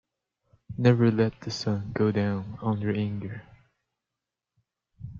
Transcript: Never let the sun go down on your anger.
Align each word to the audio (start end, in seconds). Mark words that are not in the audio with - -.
Never 0.79 1.11
let 1.11 1.41
the 1.41 1.51
sun 1.51 1.91
go 1.93 2.11
down 2.11 2.57
on 2.63 2.81
your 2.81 2.95
anger. 2.95 3.43